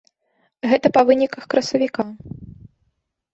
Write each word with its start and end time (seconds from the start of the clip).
Гэта 0.71 0.87
па 0.95 1.03
выніках 1.09 1.43
красавіка. 1.51 2.07